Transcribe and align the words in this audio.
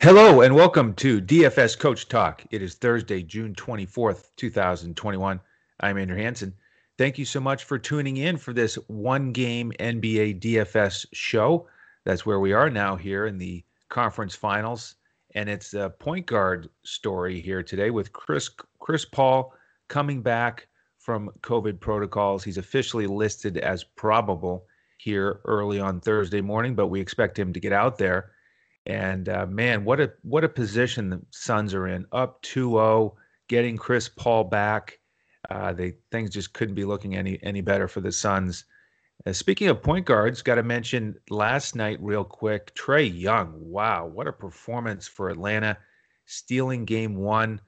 Hello 0.00 0.42
and 0.42 0.54
welcome 0.54 0.94
to 0.94 1.20
DFS 1.20 1.76
Coach 1.76 2.08
Talk. 2.08 2.44
It 2.52 2.62
is 2.62 2.76
Thursday, 2.76 3.20
June 3.20 3.52
24th, 3.52 4.28
2021. 4.36 5.40
I'm 5.80 5.98
Andrew 5.98 6.16
Hanson. 6.16 6.54
Thank 6.96 7.18
you 7.18 7.24
so 7.24 7.40
much 7.40 7.64
for 7.64 7.80
tuning 7.80 8.18
in 8.18 8.36
for 8.36 8.52
this 8.52 8.76
one 8.86 9.32
game 9.32 9.72
NBA 9.80 10.38
DFS 10.38 11.06
show. 11.12 11.66
That's 12.04 12.24
where 12.24 12.38
we 12.38 12.52
are 12.52 12.70
now 12.70 12.94
here 12.94 13.26
in 13.26 13.38
the 13.38 13.64
conference 13.88 14.36
finals. 14.36 14.94
And 15.34 15.48
it's 15.48 15.74
a 15.74 15.90
point 15.90 16.26
guard 16.26 16.68
story 16.84 17.40
here 17.40 17.64
today 17.64 17.90
with 17.90 18.12
Chris 18.12 18.50
Chris 18.78 19.04
Paul 19.04 19.52
coming 19.88 20.22
back 20.22 20.68
from 20.98 21.28
COVID 21.40 21.80
protocols. 21.80 22.44
He's 22.44 22.58
officially 22.58 23.08
listed 23.08 23.58
as 23.58 23.82
probable 23.82 24.64
here 24.98 25.40
early 25.44 25.80
on 25.80 26.00
Thursday 26.00 26.40
morning, 26.40 26.76
but 26.76 26.86
we 26.86 27.00
expect 27.00 27.36
him 27.36 27.52
to 27.52 27.58
get 27.58 27.72
out 27.72 27.98
there 27.98 28.30
and 28.88 29.28
uh, 29.28 29.46
man, 29.46 29.84
what 29.84 30.00
a 30.00 30.12
what 30.22 30.44
a 30.44 30.48
position 30.48 31.10
the 31.10 31.20
Suns 31.30 31.74
are 31.74 31.86
in, 31.86 32.06
up 32.10 32.42
2-0, 32.42 33.14
getting 33.48 33.76
Chris 33.76 34.08
Paul 34.08 34.44
back. 34.44 34.98
Uh, 35.50 35.74
they 35.74 35.94
things 36.10 36.30
just 36.30 36.54
couldn't 36.54 36.74
be 36.74 36.86
looking 36.86 37.14
any 37.14 37.38
any 37.42 37.60
better 37.60 37.86
for 37.86 38.00
the 38.00 38.10
Suns. 38.10 38.64
Uh, 39.26 39.32
speaking 39.32 39.68
of 39.68 39.82
point 39.82 40.06
guards, 40.06 40.40
got 40.40 40.54
to 40.54 40.62
mention 40.62 41.14
last 41.28 41.76
night 41.76 41.98
real 42.00 42.24
quick. 42.24 42.74
Trae 42.74 43.12
Young, 43.14 43.52
wow, 43.56 44.06
what 44.06 44.26
a 44.26 44.32
performance 44.32 45.06
for 45.06 45.28
Atlanta, 45.28 45.76
stealing 46.24 46.86
Game 46.86 47.16
One. 47.16 47.60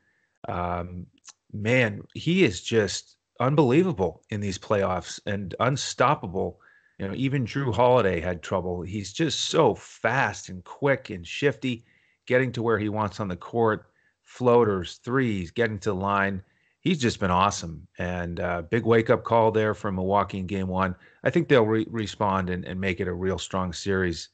Um, 0.48 1.06
man, 1.52 2.02
he 2.14 2.45
is 2.45 2.62
just 2.62 3.16
unbelievable 3.41 4.23
in 4.30 4.41
these 4.41 4.59
playoffs 4.59 5.20
and 5.27 5.55
unstoppable 5.61 6.61
you 7.00 7.09
know, 7.09 7.14
even 7.14 7.46
Jrue 7.46 7.74
Holiday 7.74 8.20
had 8.20 8.42
trouble. 8.42 8.82
He's 8.82 9.11
just 9.11 9.47
so 9.47 9.75
fast 9.75 10.50
and 10.50 10.62
quick 10.64 11.08
and 11.08 11.27
shifty, 11.27 11.86
getting 12.27 12.52
to 12.52 12.62
where 12.62 12.78
he 12.78 12.91
wants 12.91 13.20
on 13.20 13.28
the 13.28 13.36
court, 13.36 13.86
floaters, 14.22 15.00
threes, 15.02 15.50
getting 15.50 15.78
to 15.78 15.91
the 15.91 15.94
line. 15.94 16.42
He's 16.80 16.98
just 16.98 17.19
been 17.19 17.30
awesome. 17.30 17.88
And 17.98 18.38
uh, 18.38 18.62
big 18.62 18.84
wake 18.84 19.08
up 19.08 19.25
call 19.25 19.50
there 19.50 19.72
from 19.72 19.94
Milwaukee 19.94 20.41
in 20.41 20.47
game 20.47 20.69
one. 20.69 20.94
I 21.25 21.30
think 21.30 21.48
they'll 21.48 21.64
re- 21.64 21.86
respond 21.88 22.50
and, 22.50 22.66
and 22.66 22.78
make 22.78 23.00
it 23.00 23.08
a 23.08 23.14
real 23.14 23.38
strong 23.38 23.72
series. 23.72 24.28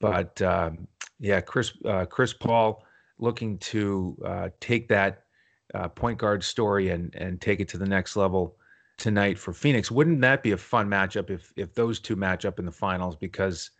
But 0.00 0.40
um, 0.40 0.88
yeah, 1.20 1.42
Chris 1.42 1.72
uh, 1.84 2.06
Chris 2.06 2.32
Paul 2.32 2.82
looking 3.18 3.58
to 3.58 4.16
uh, 4.24 4.48
take 4.60 4.88
that 4.88 5.24
uh, 5.74 5.88
point 5.88 6.16
guard 6.16 6.42
story 6.42 6.88
and 6.88 7.14
and 7.14 7.42
take 7.42 7.60
it 7.60 7.68
to 7.68 7.78
the 7.78 7.86
next 7.86 8.16
level 8.16 8.55
tonight 8.98 9.38
for 9.38 9.52
Phoenix. 9.52 9.90
Wouldn't 9.90 10.20
that 10.22 10.42
be 10.42 10.52
a 10.52 10.56
fun 10.56 10.88
matchup 10.88 11.30
if 11.30 11.52
if 11.56 11.74
those 11.74 12.00
two 12.00 12.16
match 12.16 12.44
up 12.44 12.58
in 12.58 12.66
the 12.66 12.72
finals? 12.72 13.16
Because 13.16 13.70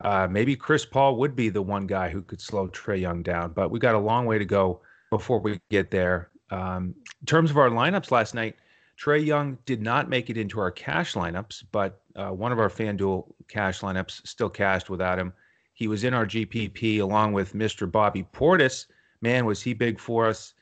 uh, 0.00 0.26
maybe 0.30 0.56
Chris 0.56 0.84
Paul 0.84 1.16
would 1.16 1.34
be 1.34 1.48
the 1.48 1.62
one 1.62 1.86
guy 1.86 2.08
who 2.08 2.22
could 2.22 2.40
slow 2.40 2.68
Trae 2.68 3.00
Young 3.00 3.22
down. 3.22 3.52
But 3.52 3.70
we 3.70 3.78
got 3.78 3.94
a 3.94 3.98
long 3.98 4.26
way 4.26 4.38
to 4.38 4.44
go 4.44 4.80
before 5.10 5.40
we 5.40 5.60
get 5.70 5.90
there. 5.90 6.30
Um, 6.50 6.94
in 7.20 7.26
terms 7.26 7.50
of 7.50 7.56
our 7.56 7.70
lineups 7.70 8.10
last 8.10 8.34
night, 8.34 8.56
Trae 8.98 9.24
Young 9.24 9.58
did 9.66 9.82
not 9.82 10.08
make 10.08 10.30
it 10.30 10.36
into 10.36 10.60
our 10.60 10.70
cash 10.70 11.14
lineups, 11.14 11.64
but 11.72 12.00
uh, 12.14 12.30
one 12.30 12.52
of 12.52 12.58
our 12.58 12.68
FanDuel 12.68 13.26
cash 13.48 13.80
lineups 13.80 14.26
still 14.26 14.48
cashed 14.48 14.90
without 14.90 15.18
him. 15.18 15.32
He 15.74 15.88
was 15.88 16.04
in 16.04 16.14
our 16.14 16.26
GPP 16.26 17.00
along 17.00 17.32
with 17.34 17.52
Mr. 17.52 17.90
Bobby 17.90 18.26
Portis. 18.32 18.86
Man, 19.20 19.44
was 19.44 19.60
he 19.60 19.74
big 19.74 19.98
for 19.98 20.26
us 20.26 20.54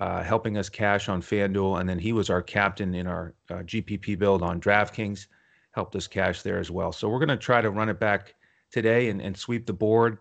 uh, 0.00 0.22
helping 0.22 0.56
us 0.56 0.68
cash 0.68 1.08
on 1.08 1.20
FanDuel. 1.20 1.78
And 1.78 1.88
then 1.88 1.98
he 1.98 2.12
was 2.12 2.30
our 2.30 2.42
captain 2.42 2.94
in 2.94 3.06
our 3.06 3.34
uh, 3.50 3.56
GPP 3.56 4.18
build 4.18 4.42
on 4.42 4.60
DraftKings, 4.60 5.26
helped 5.72 5.94
us 5.94 6.06
cash 6.06 6.42
there 6.42 6.58
as 6.58 6.70
well. 6.70 6.90
So 6.90 7.08
we're 7.08 7.18
going 7.18 7.28
to 7.28 7.36
try 7.36 7.60
to 7.60 7.70
run 7.70 7.90
it 7.90 8.00
back 8.00 8.34
today 8.72 9.10
and, 9.10 9.20
and 9.20 9.36
sweep 9.36 9.66
the 9.66 9.72
board 9.74 10.18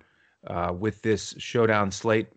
uh, 0.48 0.74
with 0.78 1.02
this 1.02 1.34
showdown 1.38 1.92
slate. 1.92 2.28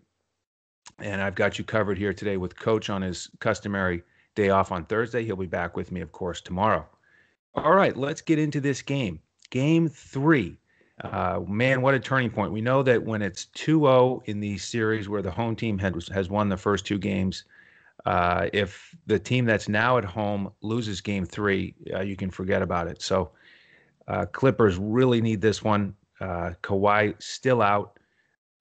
And 0.99 1.21
I've 1.21 1.35
got 1.35 1.57
you 1.57 1.65
covered 1.65 1.97
here 1.97 2.13
today 2.13 2.37
with 2.37 2.57
Coach 2.57 2.89
on 2.89 3.01
his 3.01 3.29
customary 3.39 4.03
day 4.35 4.49
off 4.49 4.71
on 4.71 4.85
Thursday. 4.85 5.23
He'll 5.23 5.35
be 5.35 5.45
back 5.45 5.75
with 5.75 5.91
me, 5.91 6.01
of 6.01 6.11
course, 6.11 6.39
tomorrow. 6.41 6.87
All 7.55 7.73
right, 7.73 7.95
let's 7.95 8.21
get 8.21 8.39
into 8.39 8.61
this 8.61 8.81
game. 8.81 9.19
Game 9.49 9.87
three 9.87 10.57
uh, 11.03 11.41
man, 11.47 11.81
what 11.81 11.93
a 11.93 11.99
turning 11.99 12.29
point. 12.29 12.51
We 12.51 12.61
know 12.61 12.81
that 12.83 13.03
when 13.03 13.21
it's 13.21 13.45
2 13.47 13.79
0 13.79 14.23
in 14.25 14.39
these 14.39 14.63
series 14.63 15.09
where 15.09 15.21
the 15.21 15.31
home 15.31 15.55
team 15.55 15.77
has, 15.79 16.07
has 16.07 16.29
won 16.29 16.47
the 16.49 16.57
first 16.57 16.85
two 16.85 16.97
games, 16.97 17.43
uh, 18.05 18.47
if 18.53 18.95
the 19.05 19.19
team 19.19 19.45
that's 19.45 19.67
now 19.67 19.97
at 19.97 20.05
home 20.05 20.51
loses 20.61 21.01
game 21.01 21.25
three, 21.25 21.75
uh, 21.93 22.01
you 22.01 22.15
can 22.15 22.29
forget 22.29 22.61
about 22.61 22.87
it. 22.87 23.01
So, 23.01 23.31
uh, 24.07 24.25
Clippers 24.25 24.77
really 24.77 25.21
need 25.21 25.41
this 25.41 25.63
one. 25.63 25.93
Uh, 26.19 26.51
Kawhi 26.61 27.21
still 27.21 27.61
out, 27.61 27.99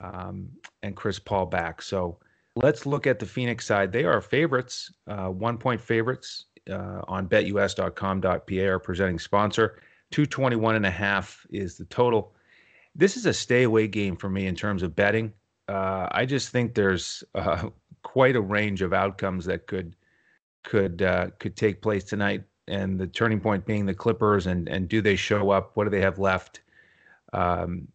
um, 0.00 0.48
and 0.82 0.97
Chris 0.97 1.19
Paul 1.19 1.47
back. 1.47 1.80
So, 1.80 2.19
let's 2.56 2.86
look 2.86 3.06
at 3.06 3.19
the 3.19 3.26
Phoenix 3.26 3.66
side. 3.66 3.92
They 3.92 4.04
are 4.04 4.20
favorites, 4.20 4.92
uh, 5.06 5.28
one 5.28 5.59
point 5.59 5.80
favorites 5.80 6.47
on 6.69 7.28
betus.com.pa, 7.28 8.69
our 8.69 8.78
presenting 8.78 9.19
sponsor. 9.19 9.80
221 10.12 10.77
and 10.77 10.87
a 10.87 10.91
half 10.91 11.47
is 11.50 11.77
the 11.77 11.84
total. 11.87 12.34
This 12.95 13.17
is 13.17 13.27
a 13.27 13.33
stay 13.33 13.65
away 13.65 13.89
game 13.89 14.17
for 14.17 14.28
me 14.28 14.47
in 14.47 14.55
terms 14.55 14.83
of 14.83 14.95
betting. 14.95 15.33
Uh, 15.69 16.09
I 16.12 16.27
just 16.27 16.50
think 16.50 16.75
there's 16.75 17.25
uh, 17.34 17.71
quite 18.03 18.37
a 18.37 18.41
range 18.41 18.83
of 18.83 18.93
outcomes 18.93 19.45
that 19.47 19.67
could 19.67 19.97
could 20.65 21.03
uh, 21.03 21.28
could 21.39 21.56
take 21.56 21.83
place 21.83 22.05
tonight, 22.05 22.45
and 22.69 23.01
the 23.01 23.06
turning 23.06 23.41
point 23.41 23.67
being 23.67 23.87
the 23.87 23.95
Clippers 23.95 24.47
and 24.47 24.69
and 24.69 24.89
do 24.89 25.01
they 25.01 25.17
show 25.17 25.51
up? 25.51 25.72
What 25.75 25.84
do 25.84 25.91
they 25.91 26.01
have 26.01 26.19
left? 26.19 26.61
Um, 27.33 27.89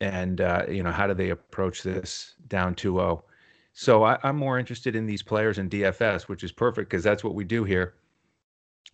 and 0.00 0.40
uh, 0.40 0.64
you 0.68 0.82
know 0.82 0.90
how 0.90 1.06
do 1.06 1.14
they 1.14 1.30
approach 1.30 1.82
this 1.82 2.34
down 2.48 2.74
2-0? 2.74 3.22
So 3.72 4.04
I, 4.04 4.18
I'm 4.22 4.36
more 4.36 4.58
interested 4.58 4.94
in 4.96 5.06
these 5.06 5.22
players 5.22 5.58
in 5.58 5.70
DFS, 5.70 6.22
which 6.22 6.44
is 6.44 6.52
perfect 6.52 6.90
because 6.90 7.04
that's 7.04 7.24
what 7.24 7.34
we 7.34 7.44
do 7.44 7.64
here. 7.64 7.94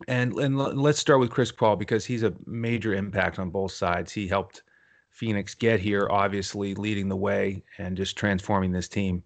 And 0.09 0.33
and 0.35 0.57
let's 0.59 0.99
start 0.99 1.21
with 1.21 1.31
Chris 1.31 1.53
Paul 1.53 1.77
because 1.77 2.05
he's 2.05 2.23
a 2.23 2.33
major 2.47 2.95
impact 2.95 3.39
on 3.39 3.51
both 3.51 3.73
sides. 3.73 4.13
He 4.13 4.27
helped 4.27 4.63
Phoenix 5.11 5.55
get 5.55 5.81
here, 5.81 6.09
obviously 6.11 6.75
leading 6.75 7.09
the 7.09 7.17
way 7.17 7.63
and 7.79 7.97
just 7.97 8.17
transforming 8.17 8.73
this 8.73 8.89
team. 8.89 9.23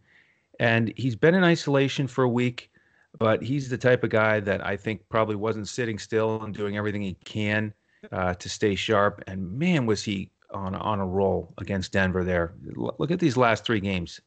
And 0.58 0.92
he's 0.97 1.16
been 1.16 1.34
in 1.34 1.44
isolation 1.44 2.06
for 2.08 2.25
a 2.25 2.28
week, 2.28 2.70
but 3.19 3.42
he's 3.42 3.69
the 3.69 3.78
type 3.78 4.02
of 4.02 4.10
guy 4.10 4.41
that 4.41 4.66
I 4.66 4.76
think 4.76 5.08
probably 5.08 5.36
wasn't 5.36 5.69
sitting 5.69 5.98
still 5.98 6.42
and 6.42 6.54
doing 6.54 6.76
everything 6.76 7.02
he 7.02 7.14
can 7.25 7.72
uh, 8.10 8.34
to 8.34 8.48
stay 8.48 8.75
sharp. 8.75 9.22
And 9.26 9.52
man, 9.52 9.86
was 9.86 10.02
he 10.02 10.31
on 10.54 10.75
on 10.75 11.00
a 11.00 11.06
roll 11.06 11.52
against 11.58 11.92
Denver 11.92 12.25
there. 12.25 12.54
Look 12.75 13.10
at 13.10 13.19
these 13.19 13.36
last 13.36 13.64
three 13.64 13.81
games. 13.81 14.20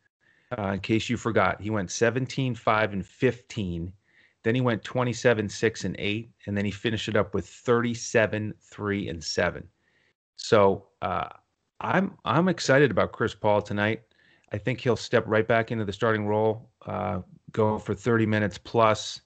Uh, 0.57 0.73
in 0.73 0.79
case 0.79 1.09
you 1.09 1.17
forgot, 1.17 1.59
he 1.59 1.69
went 1.69 1.91
17, 1.91 2.55
5, 2.55 2.93
and 2.93 3.05
15 3.05 3.91
then 4.47 4.55
he 4.55 4.61
went 4.61 4.83
27, 4.83 5.49
6, 5.49 5.83
and 5.83 5.95
8. 5.99 6.31
And 6.45 6.57
then 6.57 6.63
he 6.63 6.71
finished 6.71 7.09
it 7.09 7.17
up 7.17 7.33
with 7.33 7.47
37, 7.47 8.53
3, 8.61 9.09
and 9.09 9.23
7. 9.23 9.67
So 10.37 10.87
uh, 11.01 11.27
I'm 11.81 12.17
I'm 12.23 12.47
excited 12.47 12.91
about 12.91 13.11
Chris 13.11 13.35
Paul 13.35 13.61
tonight. 13.61 14.03
I 14.51 14.57
think 14.57 14.79
he'll 14.79 14.95
step 14.95 15.25
right 15.27 15.47
back 15.47 15.71
into 15.71 15.83
the 15.83 15.91
starting 15.91 16.25
role, 16.25 16.69
uh, 16.85 17.19
go 17.51 17.77
for 17.77 17.93
30 17.93 18.25
minutes 18.25 18.57
plus, 18.57 19.21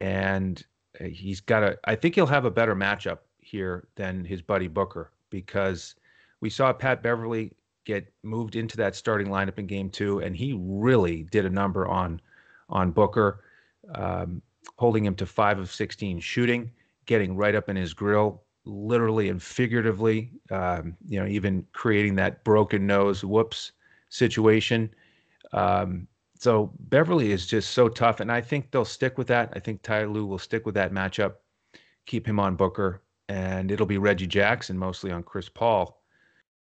and 0.00 0.64
he's 1.04 1.40
got 1.40 1.62
a. 1.62 1.78
I 1.84 1.94
think 1.94 2.14
he'll 2.14 2.26
have 2.26 2.46
a 2.46 2.50
better 2.50 2.74
matchup 2.74 3.18
here 3.40 3.88
than 3.96 4.24
his 4.24 4.40
buddy 4.40 4.68
Booker 4.68 5.12
because 5.30 5.96
we 6.40 6.48
saw 6.48 6.72
Pat 6.72 7.02
Beverley 7.02 7.52
get 7.84 8.10
moved 8.22 8.56
into 8.56 8.76
that 8.78 8.94
starting 8.94 9.26
lineup 9.26 9.58
in 9.58 9.66
Game 9.66 9.90
Two, 9.90 10.20
and 10.20 10.34
he 10.34 10.54
really 10.58 11.24
did 11.24 11.44
a 11.44 11.50
number 11.50 11.86
on 11.86 12.20
on 12.68 12.90
Booker. 12.90 13.44
Um, 13.94 14.40
holding 14.76 15.04
him 15.04 15.14
to 15.16 15.26
five 15.26 15.58
of 15.58 15.70
16 15.70 16.20
shooting, 16.20 16.70
getting 17.06 17.36
right 17.36 17.54
up 17.54 17.68
in 17.68 17.76
his 17.76 17.94
grill, 17.94 18.42
literally 18.64 19.28
and 19.28 19.42
figuratively, 19.42 20.30
um, 20.50 20.96
you 21.06 21.18
know, 21.18 21.26
even 21.26 21.66
creating 21.72 22.14
that 22.16 22.44
broken 22.44 22.86
nose 22.86 23.24
whoops 23.24 23.72
situation. 24.08 24.92
Um, 25.52 26.06
so 26.38 26.72
Beverley 26.80 27.32
is 27.32 27.46
just 27.46 27.70
so 27.70 27.88
tough, 27.88 28.20
and 28.20 28.30
I 28.30 28.40
think 28.40 28.70
they'll 28.70 28.84
stick 28.84 29.16
with 29.18 29.28
that. 29.28 29.52
I 29.54 29.60
think 29.60 29.82
Ty 29.82 30.06
Lue 30.06 30.26
will 30.26 30.38
stick 30.38 30.66
with 30.66 30.74
that 30.74 30.92
matchup, 30.92 31.34
keep 32.06 32.26
him 32.26 32.40
on 32.40 32.56
Booker, 32.56 33.02
and 33.28 33.70
it'll 33.70 33.86
be 33.86 33.98
Reggie 33.98 34.26
Jackson 34.26 34.76
mostly 34.76 35.12
on 35.12 35.22
Chris 35.22 35.48
Paul. 35.48 36.02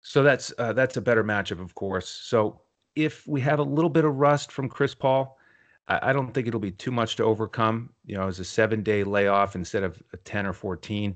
So 0.03 0.23
that's 0.23 0.53
uh, 0.59 0.75
that's 0.75 0.99
a 0.99 1.01
better 1.01 1.25
matchup, 1.25 1.63
of 1.63 1.75
course. 1.75 2.09
So 2.09 2.61
if 2.95 3.27
we 3.27 3.41
have 3.41 3.59
a 3.59 3.63
little 3.63 3.89
bit 3.89 4.05
of 4.05 4.17
rust 4.17 4.53
from 4.53 4.69
Chris 4.69 4.95
Paul, 4.95 5.39
I, 5.87 6.13
don't 6.13 6.33
think 6.33 6.47
it'll 6.47 6.61
be 6.61 6.71
too 6.71 6.91
much 6.91 7.17
to 7.17 7.25
overcome. 7.25 7.91
You 8.07 8.17
know, 8.17 8.29
it's 8.29 8.39
a 8.39 8.45
seven 8.45 8.83
day 8.83 9.05
layoff 9.05 9.55
instead 9.55 9.83
of 9.83 10.03
a 10.13 10.17
10 10.17 10.47
or 10.47 10.55
14. 10.55 11.15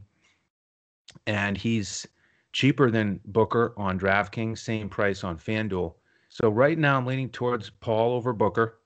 And 1.26 1.56
he's 1.56 2.06
cheaper 2.52 2.90
than 2.90 3.20
Booker 3.24 3.72
on 3.76 3.98
DraftKings, 3.98 4.58
same 4.58 4.88
price 4.88 5.24
on 5.24 5.38
FanDuel. 5.38 5.94
So 6.28 6.50
right 6.50 6.78
now 6.78 6.98
I'm 6.98 7.06
leaning 7.06 7.30
towards 7.30 7.70
Paul 7.70 8.12
over 8.12 8.32
Booker. 8.32 8.78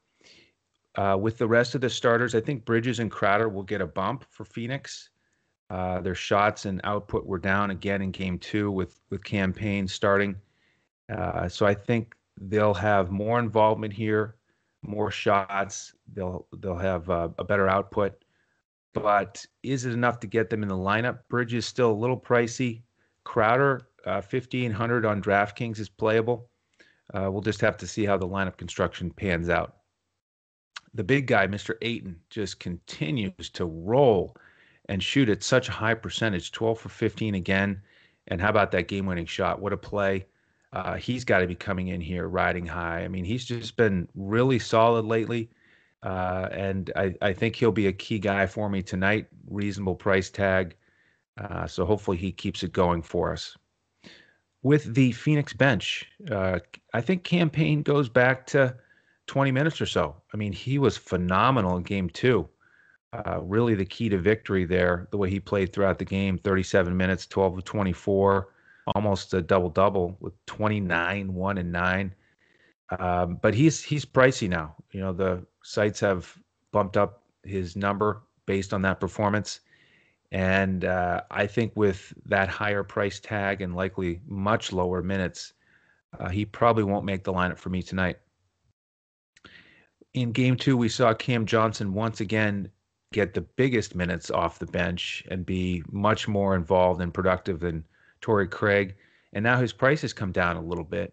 Uh, 0.95 1.17
with 1.21 1.39
the 1.39 1.49
rest 1.49 1.75
of 1.75 1.81
the 1.81 1.91
starters, 1.91 2.35
I 2.35 2.41
think 2.41 2.65
Bridges 2.65 2.99
and 2.99 3.11
Crowder 3.11 3.49
will 3.49 3.63
get 3.63 3.81
a 3.81 3.87
bump 3.87 4.25
for 4.31 4.45
Phoenix. 4.45 5.11
Uh, 5.71 6.01
their 6.03 6.15
shots 6.15 6.67
and 6.67 6.83
output 6.85 7.25
were 7.25 7.39
down 7.39 7.71
again 7.71 8.03
in 8.03 8.11
game 8.11 8.39
two 8.39 8.71
with 8.71 9.01
with 9.09 9.25
Cam 9.25 9.55
Payne 9.55 9.89
starting. 9.89 10.37
Uh, 11.11 11.49
so 11.49 11.65
I 11.65 11.73
think 11.73 12.15
they'll 12.39 12.75
have 12.75 13.11
more 13.11 13.39
involvement 13.39 13.95
here, 13.95 14.37
more 14.83 15.11
shots. 15.11 15.95
They'll 16.13 16.47
they'll 16.59 16.77
have 16.77 17.09
uh, 17.09 17.29
a 17.39 17.45
better 17.45 17.69
output. 17.69 18.25
But 18.95 19.45
is 19.63 19.87
it 19.87 19.95
enough 19.95 20.21
to 20.21 20.27
get 20.27 20.51
them 20.51 20.63
in 20.63 20.69
the 20.69 20.77
lineup? 20.77 21.21
Bridge 21.29 21.55
is 21.55 21.65
still 21.65 21.91
a 21.91 21.95
little 21.95 22.19
pricey. 22.19 22.83
Crowder, 23.25 23.89
uh, 24.05 24.21
1500 24.21 25.07
on 25.07 25.23
DraftKings 25.23 25.79
is 25.79 25.89
playable. 25.89 26.51
Uh, 27.15 27.31
we'll 27.31 27.41
just 27.41 27.61
have 27.61 27.77
to 27.79 27.87
see 27.87 28.05
how 28.05 28.19
the 28.19 28.29
lineup 28.29 28.57
construction 28.57 29.11
pans 29.11 29.49
out. 29.49 29.77
The 30.95 31.05
big 31.05 31.27
guy, 31.27 31.47
Mr. 31.47 31.77
Ayton, 31.81 32.21
just 32.29 32.61
continues 32.61 33.49
to 33.51 33.65
roll 33.65 34.37
and 34.89 35.03
shoot 35.03 35.29
at 35.29 35.43
such 35.43 35.69
a 35.69 35.73
high 35.73 35.95
percentage 35.95 36.53
12 36.53 36.81
for 36.81 36.89
15 36.91 37.35
again. 37.35 37.81
And 38.29 38.41
how 38.41 38.51
about 38.51 38.73
that 38.73 38.89
game 38.89 39.07
winning 39.07 39.27
shot? 39.27 39.61
What 39.61 39.73
a 39.73 39.77
play. 39.77 40.27
Uh, 40.73 40.95
he's 40.95 41.25
got 41.25 41.41
to 41.41 41.47
be 41.47 41.55
coming 41.55 41.89
in 41.89 42.01
here 42.01 42.29
riding 42.29 42.67
high. 42.67 43.05
I 43.05 43.09
mean, 43.09 43.25
he's 43.25 43.45
just 43.45 43.77
been 43.77 44.09
really 44.15 44.59
solid 44.59 45.05
lately. 45.05 45.51
Uh, 46.03 46.49
and 46.51 46.91
I, 46.97 47.15
I 47.21 47.33
think 47.33 47.57
he'll 47.57 47.73
be 47.73 47.87
a 47.87 47.93
key 47.93 48.19
guy 48.19 48.47
for 48.47 48.69
me 48.69 48.83
tonight. 48.83 49.27
Reasonable 49.49 49.95
price 49.95 50.31
tag. 50.31 50.75
Uh, 51.39 51.67
so 51.67 51.85
hopefully 51.85 52.17
he 52.17 52.33
keeps 52.33 52.63
it 52.63 52.73
going 52.73 53.03
for 53.03 53.33
us. 53.33 53.57
With 54.63 54.95
the 54.95 55.13
Phoenix 55.13 55.53
bench, 55.53 56.07
uh, 56.31 56.61
I 56.95 57.01
think 57.01 57.25
Cam 57.25 57.51
Payne 57.51 57.83
goes 57.83 58.09
back 58.09 58.47
to 58.49 58.75
20 59.27 59.51
minutes 59.51 59.81
or 59.81 59.87
so. 59.87 60.17
I 60.33 60.37
mean, 60.37 60.53
he 60.53 60.79
was 60.79 60.97
phenomenal 60.97 61.77
in 61.77 61.83
game 61.83 62.09
two. 62.09 62.49
Uh, 63.13 63.41
really 63.43 63.75
the 63.75 63.85
key 63.85 64.09
to 64.09 64.19
victory 64.19 64.65
there, 64.65 65.07
the 65.11 65.19
way 65.19 65.29
he 65.29 65.39
played 65.39 65.73
throughout 65.73 65.99
the 65.99 66.05
game 66.05 66.39
37 66.39 66.97
minutes, 66.97 67.27
12 67.27 67.59
of 67.59 67.65
24, 67.65 68.49
almost 68.95 69.35
a 69.35 69.43
double 69.43 69.71
double 69.71 70.17
with 70.21 70.35
29, 70.47 71.35
1 71.35 71.59
and 71.59 71.73
9. 71.73 72.15
Um, 72.99 73.39
but 73.41 73.55
he's 73.55 73.83
he's 73.83 74.05
pricey 74.05 74.49
now. 74.49 74.75
You 74.93 75.01
know, 75.01 75.13
the 75.13 75.47
sites 75.63 76.01
have 76.01 76.37
bumped 76.73 76.97
up 76.97 77.23
his 77.43 77.77
number 77.77 78.23
based 78.47 78.75
on 78.75 78.83
that 78.83 79.01
performance. 79.01 79.61
And 80.31 80.85
uh, 80.85 81.23
I 81.31 81.47
think 81.47 81.73
with 81.77 82.13
that 82.27 82.49
higher 82.49 82.83
price 82.83 83.21
tag 83.21 83.61
and 83.61 83.77
likely 83.77 84.21
much 84.27 84.73
lower 84.73 85.03
minutes, 85.03 85.53
uh, 86.19 86.29
he 86.29 86.45
probably 86.45 86.85
won't 86.85 87.05
make 87.05 87.25
the 87.25 87.33
lineup 87.33 87.59
for 87.59 87.69
me 87.69 87.83
tonight. 87.83 88.19
In 90.15 90.33
game 90.33 90.57
two, 90.57 90.77
we 90.77 90.89
saw 90.89 91.15
Cam 91.15 91.47
Johnson 91.47 91.95
once 91.95 92.21
again 92.21 92.71
get 93.13 93.35
the 93.35 93.43
biggest 93.43 93.95
minutes 93.95 94.31
off 94.31 94.59
the 94.59 94.67
bench 94.67 95.23
and 95.31 95.45
be 95.45 95.83
much 95.91 96.29
more 96.29 96.55
involved 96.55 97.01
and 97.01 97.13
productive 97.13 97.61
than 97.61 97.85
Torrey 98.23 98.49
Craig. 98.49 98.95
And 99.35 99.43
now 99.43 99.59
his 99.59 99.73
price 99.73 100.01
has 100.01 100.13
come 100.15 100.33
down 100.33 100.57
a 100.57 100.63
little 100.63 100.85
bit. 100.85 101.13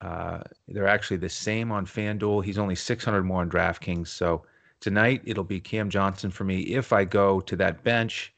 Uh, 0.00 0.40
they're 0.68 0.86
actually 0.86 1.16
the 1.16 1.28
same 1.28 1.72
on 1.72 1.86
FanDuel. 1.86 2.44
He's 2.44 2.58
only 2.58 2.74
600 2.74 3.22
more 3.22 3.40
on 3.40 3.50
DraftKings. 3.50 4.08
So 4.08 4.44
tonight 4.80 5.22
it'll 5.24 5.44
be 5.44 5.60
Cam 5.60 5.88
Johnson 5.88 6.30
for 6.30 6.44
me 6.44 6.60
if 6.60 6.92
I 6.92 7.04
go 7.04 7.40
to 7.40 7.56
that 7.56 7.82
bench. 7.82 8.32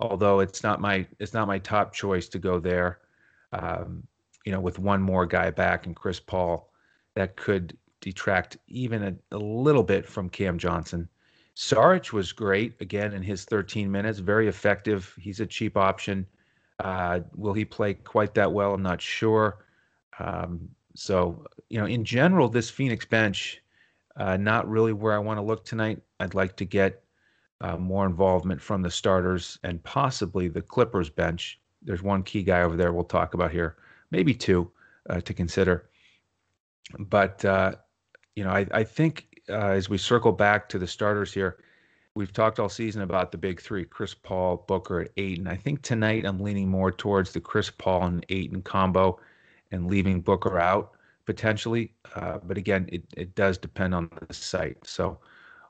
Although 0.00 0.40
it's 0.40 0.62
not 0.62 0.80
my 0.80 1.06
it's 1.18 1.34
not 1.34 1.46
my 1.46 1.58
top 1.58 1.92
choice 1.92 2.26
to 2.28 2.38
go 2.38 2.58
there. 2.58 3.00
Um, 3.52 4.02
you 4.46 4.52
know, 4.52 4.60
with 4.60 4.78
one 4.78 5.02
more 5.02 5.26
guy 5.26 5.50
back 5.50 5.84
and 5.84 5.94
Chris 5.94 6.18
Paul, 6.18 6.72
that 7.16 7.36
could 7.36 7.76
detract 8.00 8.56
even 8.66 9.02
a, 9.02 9.36
a 9.36 9.38
little 9.38 9.82
bit 9.82 10.06
from 10.06 10.30
Cam 10.30 10.56
Johnson. 10.56 11.06
Saric 11.54 12.12
was 12.12 12.32
great 12.32 12.80
again 12.80 13.12
in 13.12 13.22
his 13.22 13.44
13 13.44 13.90
minutes, 13.90 14.20
very 14.20 14.48
effective. 14.48 15.14
He's 15.20 15.40
a 15.40 15.46
cheap 15.46 15.76
option. 15.76 16.26
Uh, 16.80 17.20
will 17.36 17.52
he 17.52 17.64
play 17.64 17.94
quite 17.94 18.34
that 18.34 18.52
well? 18.52 18.74
I'm 18.74 18.82
not 18.82 19.02
sure. 19.02 19.64
Um, 20.18 20.68
so, 20.94 21.44
you 21.68 21.78
know, 21.78 21.86
in 21.86 22.04
general, 22.04 22.48
this 22.48 22.70
Phoenix 22.70 23.04
bench, 23.04 23.62
uh, 24.16 24.36
not 24.36 24.68
really 24.68 24.92
where 24.92 25.12
I 25.12 25.18
want 25.18 25.38
to 25.38 25.42
look 25.42 25.64
tonight. 25.64 26.00
I'd 26.18 26.34
like 26.34 26.56
to 26.56 26.64
get 26.64 27.02
uh, 27.60 27.76
more 27.76 28.06
involvement 28.06 28.60
from 28.60 28.82
the 28.82 28.90
starters 28.90 29.58
and 29.62 29.82
possibly 29.82 30.48
the 30.48 30.62
Clippers 30.62 31.10
bench. 31.10 31.60
There's 31.82 32.02
one 32.02 32.22
key 32.22 32.42
guy 32.42 32.62
over 32.62 32.76
there 32.76 32.92
we'll 32.92 33.04
talk 33.04 33.34
about 33.34 33.50
here, 33.50 33.76
maybe 34.10 34.34
two 34.34 34.70
uh, 35.08 35.20
to 35.20 35.34
consider. 35.34 35.90
But, 36.98 37.44
uh, 37.44 37.72
you 38.34 38.44
know, 38.44 38.50
I, 38.50 38.66
I 38.72 38.84
think 38.84 39.42
as 39.48 39.88
we 39.88 39.98
circle 39.98 40.32
back 40.32 40.68
to 40.70 40.78
the 40.78 40.86
starters 40.86 41.32
here, 41.32 41.58
we've 42.20 42.34
talked 42.34 42.60
all 42.60 42.68
season 42.68 43.00
about 43.00 43.32
the 43.32 43.38
big 43.38 43.62
three 43.62 43.82
Chris 43.82 44.12
Paul, 44.12 44.62
Booker, 44.68 45.00
and 45.00 45.10
Ayton. 45.16 45.46
I 45.48 45.56
think 45.56 45.80
tonight 45.80 46.26
I'm 46.26 46.38
leaning 46.38 46.68
more 46.68 46.92
towards 46.92 47.32
the 47.32 47.40
Chris 47.40 47.70
Paul 47.70 48.04
and 48.04 48.26
Ayton 48.28 48.60
combo 48.60 49.18
and 49.72 49.86
leaving 49.86 50.20
Booker 50.20 50.60
out 50.60 50.92
potentially. 51.24 51.94
Uh, 52.14 52.36
but 52.44 52.58
again, 52.58 52.86
it, 52.92 53.02
it 53.16 53.34
does 53.34 53.56
depend 53.56 53.94
on 53.94 54.10
the 54.28 54.34
site. 54.34 54.76
So 54.86 55.18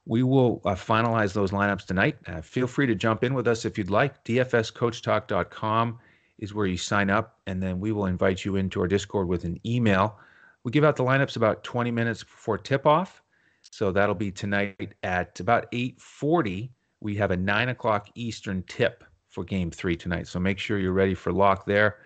we 0.06 0.24
will 0.24 0.60
uh, 0.64 0.74
finalize 0.74 1.32
those 1.32 1.52
lineups 1.52 1.86
tonight. 1.86 2.16
Uh, 2.26 2.40
feel 2.40 2.66
free 2.66 2.88
to 2.88 2.96
jump 2.96 3.22
in 3.22 3.32
with 3.32 3.46
us 3.46 3.64
if 3.64 3.78
you'd 3.78 3.88
like. 3.88 4.24
DFSCoachTalk.com 4.24 6.00
is 6.40 6.52
where 6.52 6.66
you 6.66 6.76
sign 6.76 7.10
up, 7.10 7.38
and 7.46 7.62
then 7.62 7.78
we 7.78 7.92
will 7.92 8.06
invite 8.06 8.44
you 8.44 8.56
into 8.56 8.80
our 8.80 8.88
Discord 8.88 9.28
with 9.28 9.44
an 9.44 9.60
email. 9.64 10.18
We 10.64 10.72
give 10.72 10.82
out 10.82 10.96
the 10.96 11.04
lineups 11.04 11.36
about 11.36 11.62
20 11.62 11.92
minutes 11.92 12.24
before 12.24 12.58
tip 12.58 12.86
off. 12.86 13.22
So 13.70 13.92
that'll 13.92 14.14
be 14.14 14.32
tonight 14.32 14.94
at 15.02 15.38
about 15.40 15.70
8:40. 15.72 16.70
We 17.00 17.16
have 17.16 17.30
a 17.30 17.36
nine 17.36 17.70
o'clock 17.70 18.08
Eastern 18.14 18.62
tip 18.64 19.04
for 19.28 19.44
Game 19.44 19.70
Three 19.70 19.96
tonight. 19.96 20.26
So 20.26 20.38
make 20.40 20.58
sure 20.58 20.78
you're 20.78 20.92
ready 20.92 21.14
for 21.14 21.32
lock 21.32 21.64
there. 21.64 21.98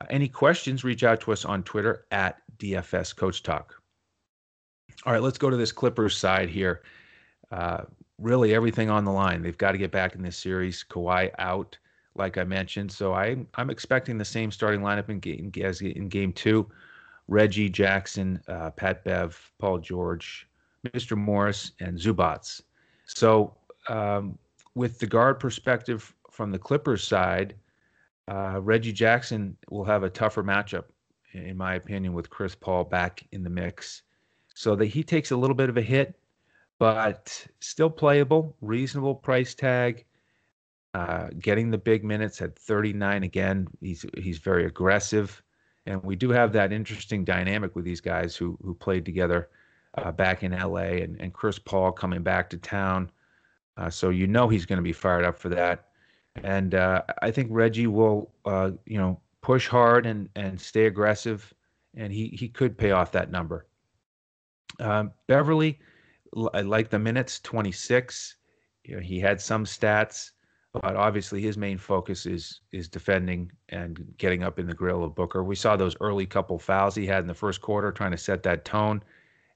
Uh, 0.00 0.06
any 0.10 0.28
questions, 0.28 0.82
reach 0.82 1.04
out 1.04 1.20
to 1.22 1.32
us 1.32 1.44
on 1.44 1.62
Twitter 1.62 2.06
at 2.10 2.42
DFS 2.58 3.14
Coach 3.14 3.42
Talk. 3.42 3.74
All 5.04 5.12
right, 5.12 5.22
let's 5.22 5.38
go 5.38 5.50
to 5.50 5.56
this 5.56 5.72
Clippers 5.72 6.16
side 6.16 6.48
here. 6.48 6.82
Uh, 7.50 7.82
really, 8.18 8.54
everything 8.54 8.90
on 8.90 9.04
the 9.04 9.12
line. 9.12 9.42
They've 9.42 9.56
got 9.56 9.72
to 9.72 9.78
get 9.78 9.90
back 9.90 10.14
in 10.14 10.22
this 10.22 10.36
series. 10.36 10.84
Kawhi 10.88 11.30
out, 11.38 11.76
like 12.14 12.38
I 12.38 12.44
mentioned. 12.44 12.90
So 12.90 13.12
I, 13.12 13.36
I'm 13.54 13.70
expecting 13.70 14.18
the 14.18 14.24
same 14.24 14.50
starting 14.50 14.80
lineup 14.80 15.08
in 15.08 15.20
game 15.20 15.50
in 15.54 16.08
game 16.08 16.32
two. 16.32 16.70
Reggie 17.28 17.68
Jackson, 17.68 18.42
uh, 18.48 18.70
Pat 18.70 19.04
Bev, 19.04 19.52
Paul 19.58 19.78
George, 19.78 20.48
Mr. 20.88 21.16
Morris, 21.16 21.72
and 21.80 21.98
Zubac. 21.98 22.62
So 23.06 23.54
um, 23.88 24.38
with 24.74 24.98
the 24.98 25.06
guard 25.06 25.40
perspective 25.40 26.14
from 26.30 26.50
the 26.50 26.58
Clippers 26.58 27.06
side, 27.06 27.54
uh, 28.28 28.60
Reggie 28.62 28.92
Jackson 28.92 29.56
will 29.70 29.84
have 29.84 30.02
a 30.02 30.10
tougher 30.10 30.44
matchup, 30.44 30.84
in 31.32 31.56
my 31.56 31.74
opinion, 31.74 32.12
with 32.12 32.30
Chris 32.30 32.54
Paul 32.54 32.84
back 32.84 33.26
in 33.32 33.42
the 33.42 33.50
mix. 33.50 34.02
So 34.54 34.76
that 34.76 34.86
he 34.86 35.02
takes 35.02 35.30
a 35.30 35.36
little 35.36 35.56
bit 35.56 35.68
of 35.68 35.76
a 35.76 35.82
hit, 35.82 36.18
but 36.78 37.46
still 37.60 37.90
playable, 37.90 38.56
reasonable 38.60 39.14
price 39.14 39.54
tag. 39.54 40.04
Uh, 40.92 41.28
getting 41.38 41.70
the 41.70 41.78
big 41.78 42.02
minutes 42.02 42.42
at 42.42 42.58
39 42.58 43.22
again. 43.22 43.68
He's 43.80 44.04
he's 44.18 44.38
very 44.38 44.66
aggressive, 44.66 45.40
and 45.86 46.02
we 46.02 46.16
do 46.16 46.30
have 46.30 46.52
that 46.54 46.72
interesting 46.72 47.24
dynamic 47.24 47.76
with 47.76 47.84
these 47.84 48.00
guys 48.00 48.34
who 48.34 48.58
who 48.60 48.74
played 48.74 49.04
together 49.04 49.50
uh, 49.94 50.12
back 50.12 50.42
in 50.42 50.52
LA, 50.52 51.00
and, 51.02 51.20
and 51.20 51.32
Chris 51.32 51.58
Paul 51.58 51.92
coming 51.92 52.22
back 52.22 52.50
to 52.50 52.56
town. 52.56 53.10
Uh, 53.76 53.90
so 53.90 54.10
you 54.10 54.26
know 54.26 54.48
he's 54.48 54.66
going 54.66 54.78
to 54.78 54.82
be 54.82 54.92
fired 54.92 55.24
up 55.24 55.38
for 55.38 55.48
that 55.48 55.90
and 56.36 56.74
uh, 56.74 57.02
I 57.22 57.30
think 57.30 57.48
Reggie 57.50 57.86
will, 57.86 58.30
uh, 58.44 58.72
you 58.86 58.98
know, 58.98 59.20
push 59.42 59.66
hard 59.68 60.06
and 60.06 60.28
and 60.36 60.60
stay 60.60 60.86
aggressive, 60.86 61.52
and 61.94 62.12
he 62.12 62.28
he 62.28 62.48
could 62.48 62.76
pay 62.78 62.92
off 62.92 63.12
that 63.12 63.30
number. 63.30 63.66
Um, 64.78 65.12
Beverley, 65.26 65.78
I 66.54 66.62
like 66.62 66.90
the 66.90 66.98
minutes, 66.98 67.40
26. 67.40 68.36
You 68.84 68.96
know, 68.96 69.02
he 69.02 69.20
had 69.20 69.40
some 69.40 69.64
stats, 69.64 70.30
but 70.72 70.96
obviously 70.96 71.40
his 71.40 71.58
main 71.58 71.78
focus 71.78 72.26
is 72.26 72.60
is 72.72 72.88
defending 72.88 73.50
and 73.68 74.14
getting 74.16 74.42
up 74.42 74.58
in 74.58 74.66
the 74.66 74.74
grill 74.74 75.04
of 75.04 75.14
Booker. 75.14 75.42
We 75.42 75.56
saw 75.56 75.76
those 75.76 75.96
early 76.00 76.26
couple 76.26 76.58
fouls 76.58 76.94
he 76.94 77.06
had 77.06 77.20
in 77.20 77.26
the 77.26 77.34
first 77.34 77.60
quarter, 77.60 77.92
trying 77.92 78.12
to 78.12 78.18
set 78.18 78.42
that 78.44 78.64
tone, 78.64 79.02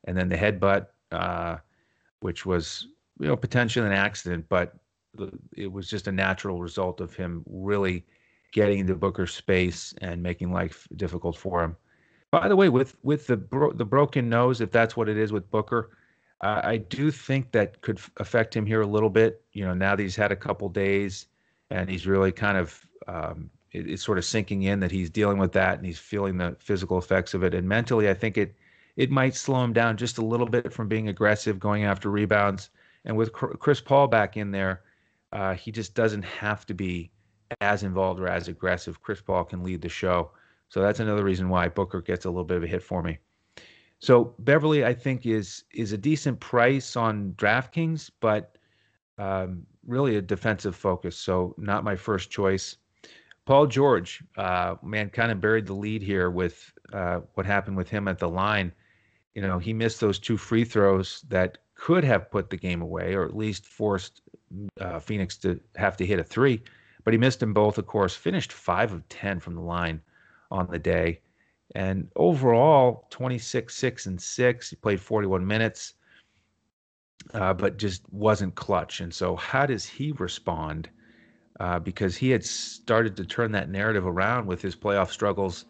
and 0.05 0.17
then 0.17 0.29
the 0.29 0.37
headbutt, 0.37 0.87
uh, 1.13 1.57
which 2.21 2.47
was 2.47 2.89
you 3.19 3.27
know 3.27 3.37
potentially 3.37 3.87
an 3.87 3.93
accident, 3.93 4.47
but 4.49 4.75
it 5.57 5.71
was 5.71 5.89
just 5.89 6.09
a 6.09 6.13
natural 6.13 6.61
result 6.61 7.01
of 7.01 7.15
him 7.15 7.45
really 7.47 8.05
getting 8.53 8.81
into 8.81 8.95
Booker's 8.95 9.35
space 9.35 9.95
and 10.01 10.23
making 10.23 10.53
life 10.53 10.89
difficult 10.97 11.37
for 11.37 11.63
him. 11.63 11.77
By 12.31 12.49
the 12.49 12.57
way, 12.57 12.69
with 12.69 12.97
with 13.03 13.27
the 13.27 13.37
bro- 13.37 13.73
the 13.73 13.85
broken 13.85 14.29
nose, 14.29 14.61
if 14.61 14.71
that's 14.71 14.97
what 14.97 15.09
it 15.09 15.17
is 15.17 15.33
with 15.33 15.51
Booker, 15.51 15.97
uh, 16.41 16.61
I 16.65 16.79
do 16.79 17.11
think 17.11 17.53
that 17.53 17.81
could 17.81 18.01
affect 18.17 18.55
him 18.57 18.67
here 18.67 18.81
a 18.81 18.87
little 18.87 19.11
bit. 19.11 19.43
You 19.53 19.65
know, 19.65 19.75
now 19.75 19.95
that 19.95 20.03
he's 20.03 20.17
had 20.17 20.33
a 20.33 20.37
couple 20.37 20.69
days 20.69 21.27
and 21.71 21.89
he's 21.89 22.07
really 22.07 22.33
kind 22.33 22.59
of 22.59 22.85
um, 23.07 23.51
it, 23.73 23.89
it's 23.89 24.03
sort 24.03 24.19
of 24.19 24.25
sinking 24.25 24.63
in 24.63 24.81
that 24.81 24.91
he's 24.91 25.11
dealing 25.11 25.39
with 25.39 25.53
that 25.53 25.77
and 25.77 25.87
he's 25.87 25.99
feeling 25.99 26.39
the 26.39 26.57
physical 26.59 26.99
effects 26.99 27.35
of 27.35 27.45
it. 27.45 27.55
And 27.55 27.69
mentally, 27.69 28.09
I 28.09 28.15
think 28.15 28.37
it 28.37 28.55
it 28.97 29.11
might 29.11 29.35
slow 29.35 29.63
him 29.63 29.73
down 29.73 29.97
just 29.97 30.19
a 30.19 30.25
little 30.25 30.47
bit 30.47 30.73
from 30.73 30.89
being 30.89 31.09
aggressive, 31.09 31.59
going 31.59 31.85
after 31.85 32.11
rebounds. 32.11 32.71
And 33.05 33.17
with 33.17 33.33
Chris 33.33 33.81
Paul 33.81 34.07
back 34.07 34.37
in 34.37 34.51
there, 34.51 34.83
uh, 35.33 35.55
he 35.55 35.73
just 35.73 35.95
doesn't 35.95 36.23
have 36.23 36.65
to 36.67 36.75
be 36.75 37.11
as 37.61 37.83
involved 37.83 38.21
or 38.21 38.29
as 38.29 38.49
aggressive. 38.49 39.03
Chris 39.03 39.21
Paul 39.21 39.45
can 39.45 39.63
lead 39.63 39.83
the 39.83 39.89
show. 39.89 40.31
So 40.69 40.81
that's 40.81 41.01
another 41.01 41.25
reason 41.25 41.49
why 41.49 41.69
Booker 41.69 42.01
gets 42.01 42.25
a 42.25 42.31
little 42.31 42.45
bit 42.45 42.57
of 42.57 42.63
a 42.63 42.67
hit 42.67 42.83
for 42.83 43.03
me. 43.03 43.19
So 43.99 44.35
Beverley, 44.41 44.85
I 44.85 44.93
think, 44.93 45.27
is 45.27 45.65
is 45.73 45.93
a 45.93 45.99
decent 45.99 46.41
price 46.41 46.97
on 46.97 47.33
DraftKings, 47.37 48.11
but 48.21 48.59
um, 49.19 49.67
really 49.87 50.17
a 50.17 50.23
defensive 50.23 50.77
focus. 50.77 51.17
So 51.17 51.55
not 51.59 51.85
my 51.85 51.97
first 51.97 52.31
choice. 52.31 52.77
Paul 53.45 53.67
George, 53.67 54.23
uh, 54.37 54.77
man, 54.83 55.11
kind 55.11 55.31
of 55.31 55.41
buried 55.41 55.67
the 55.67 55.75
lead 55.75 56.03
here 56.03 56.31
with 56.31 56.73
uh, 56.93 57.21
what 57.35 57.47
happened 57.47 57.77
with 57.77 57.89
him 57.89 58.09
at 58.09 58.19
the 58.19 58.29
line. 58.29 58.73
You 59.35 59.43
know, 59.43 59.59
he 59.59 59.73
missed 59.73 60.01
those 60.01 60.19
two 60.19 60.37
free 60.37 60.65
throws 60.65 61.25
that 61.29 61.59
could 61.75 62.05
have 62.05 62.31
put 62.31 62.51
the 62.51 62.57
game 62.57 62.83
away, 62.83 63.15
or 63.15 63.25
at 63.25 63.37
least 63.37 63.67
forced 63.67 64.23
uh, 64.81 64.99
Phoenix 65.01 65.37
to 65.39 65.61
have 65.77 65.97
to 65.97 66.07
hit 66.07 66.21
a 66.21 66.25
three. 66.25 66.63
But 67.03 67.15
he 67.15 67.19
missed 67.19 67.41
them 67.41 67.53
both. 67.53 67.79
Of 67.79 67.87
course, 67.87 68.15
finished 68.15 68.53
five 68.53 68.93
of 68.93 69.09
ten 69.09 69.41
from 69.41 69.55
the 69.55 69.61
line 69.61 70.01
on 70.51 70.69
the 70.71 70.79
day, 70.79 71.21
and 71.75 72.09
overall 72.17 73.07
26, 73.11 73.75
six 73.75 74.07
and 74.07 74.21
six. 74.21 74.71
He 74.71 74.77
played 74.77 75.01
41 75.01 75.47
minutes, 75.47 75.95
uh, 77.35 77.53
but 77.55 77.77
just 77.77 78.03
wasn't 78.13 78.55
clutch. 78.55 79.01
And 79.01 79.13
so, 79.13 79.37
how 79.37 79.67
does 79.67 79.85
he 79.85 80.13
respond? 80.13 80.89
uh, 81.61 81.79
because 81.79 82.17
he 82.17 82.31
had 82.31 82.45
started 82.45 83.17
to 83.17 83.25
turn 83.25 83.53
that 83.53 83.69
narrative 83.69 84.07
around 84.07 84.47
with 84.47 84.61
his 84.61 84.75
playoff 84.75 85.11
struggles, 85.11 85.67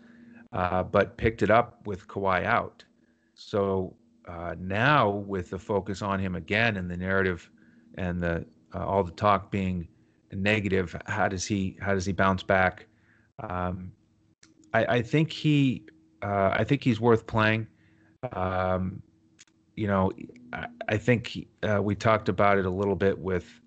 uh, 0.52 0.82
but 0.82 1.16
picked 1.16 1.42
it 1.42 1.50
up 1.50 1.86
with 1.86 2.08
Kawhi 2.08 2.44
out. 2.44 2.84
So 3.34 3.96
uh, 4.26 4.54
now, 4.58 5.08
with 5.10 5.50
the 5.50 5.58
focus 5.58 6.02
on 6.02 6.18
him 6.18 6.34
again 6.34 6.76
and 6.76 6.90
the 6.90 6.96
narrative 6.96 7.50
and 7.96 8.22
the 8.22 8.46
uh, 8.74 8.84
all 8.84 9.04
the 9.04 9.12
talk 9.12 9.50
being 9.50 9.86
negative, 10.32 10.96
how 11.06 11.28
does 11.28 11.46
he 11.46 11.76
how 11.80 11.94
does 11.94 12.06
he 12.06 12.12
bounce 12.12 12.42
back? 12.42 12.86
Um, 13.40 13.92
I, 14.72 14.84
I, 14.96 15.02
think 15.02 15.32
he 15.32 15.84
uh, 16.22 16.50
I 16.52 16.64
think 16.64 16.82
he's 16.82 17.00
worth 17.00 17.26
playing. 17.26 17.66
Um, 18.32 19.02
you 19.76 19.86
know, 19.86 20.12
I, 20.52 20.66
I 20.88 20.96
think 20.96 21.46
uh, 21.62 21.82
we 21.82 21.94
talked 21.94 22.28
about 22.28 22.58
it 22.58 22.66
a 22.66 22.70
little 22.70 22.96
bit 22.96 23.18
with 23.18 23.60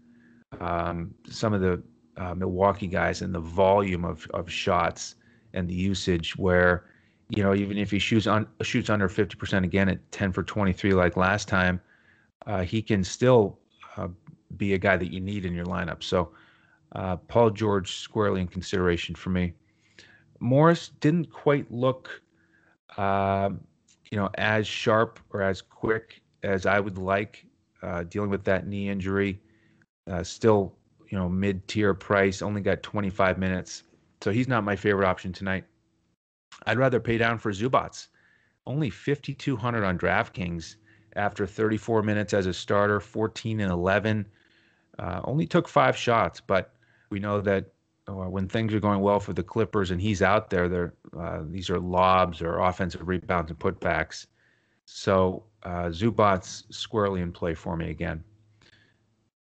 um, 0.60 1.14
some 1.30 1.54
of 1.54 1.62
the 1.62 1.84
uh, 2.18 2.34
Milwaukee 2.34 2.88
guys 2.88 3.22
and 3.22 3.34
the 3.34 3.40
volume 3.40 4.04
of, 4.04 4.28
of 4.34 4.52
shots 4.52 5.16
and 5.54 5.70
the 5.70 5.74
usage 5.74 6.36
where, 6.38 6.86
you 7.30 7.44
know, 7.44 7.54
even 7.54 7.78
if 7.78 7.92
he 7.92 8.00
shoots 8.00 8.28
on 8.28 8.48
shoots 8.62 8.90
under 8.90 9.10
50% 9.10 9.64
again 9.64 9.90
at 9.90 10.12
10 10.12 10.32
for 10.32 10.44
23 10.44 10.94
like 10.94 11.18
last 11.18 11.48
time, 11.48 11.82
uh, 12.46 12.64
he 12.64 12.82
can 12.82 13.04
still 13.04 13.60
uh, 13.98 14.08
be 14.56 14.74
a 14.74 14.78
guy 14.78 14.96
that 14.98 15.12
you 15.12 15.20
need 15.20 15.46
in 15.46 15.54
your 15.54 15.66
lineup. 15.66 16.04
So 16.04 16.32
uh, 16.94 17.18
Paul 17.18 17.50
George 17.50 17.92
squarely 17.98 18.42
in 18.42 18.48
consideration 18.48 19.14
for 19.16 19.30
me. 19.30 19.54
Morris 20.40 20.92
didn't 21.02 21.32
quite 21.32 21.70
look, 21.72 22.22
um, 22.98 23.60
you 24.12 24.18
know, 24.18 24.30
as 24.36 24.68
sharp 24.68 25.20
or 25.32 25.42
as 25.42 25.62
quick 25.62 26.22
as 26.44 26.66
I 26.66 26.80
would 26.80 26.98
like 26.98 27.46
uh, 27.82 28.04
dealing 28.04 28.30
with 28.30 28.44
that 28.46 28.68
knee 28.68 28.90
injury. 28.90 29.40
Uh, 30.10 30.24
still 30.24 30.74
you 31.10 31.18
know 31.18 31.28
mid-tier 31.30 31.94
price. 31.94 32.42
Only 32.42 32.62
got 32.62 32.84
25 32.84 33.38
minutes, 33.38 33.84
so 34.22 34.32
he's 34.32 34.48
not 34.48 34.64
my 34.64 34.76
favorite 34.76 35.08
option 35.08 35.34
tonight. 35.34 35.66
I'd 36.66 36.78
rather 36.78 37.00
pay 37.00 37.18
down 37.18 37.38
for 37.38 37.52
Zubac. 37.52 38.08
Only 38.66 38.90
5,200 38.90 39.84
on 39.84 39.98
DraftKings 39.98 40.76
after 41.16 41.48
34 41.48 42.04
minutes 42.04 42.34
as 42.34 42.46
a 42.46 42.54
starter, 42.54 43.00
14 43.00 43.60
and 43.60 43.72
11. 43.72 44.26
Uh, 45.00 45.22
only 45.24 45.46
took 45.46 45.68
five 45.68 45.96
shots, 45.96 46.42
but 46.42 46.74
we 47.10 47.20
know 47.20 47.40
that 47.42 47.66
uh, 48.08 48.14
when 48.14 48.48
things 48.48 48.74
are 48.74 48.80
going 48.80 49.02
well 49.02 49.20
for 49.20 49.34
the 49.34 49.44
Clippers 49.44 49.92
and 49.92 50.02
he's 50.02 50.22
out 50.22 50.50
there, 50.50 50.94
uh, 51.18 51.42
these 51.46 51.70
are 51.70 51.80
lobs 51.80 52.42
or 52.42 52.60
offensive 52.60 53.08
rebounds 53.08 53.52
and 53.52 53.60
putbacks. 53.60 54.28
So 54.86 55.44
uh, 55.64 55.90
Zubac 55.90 56.64
squarely 56.74 57.22
in 57.22 57.32
play 57.32 57.54
for 57.54 57.76
me 57.76 57.90
again. 57.90 58.24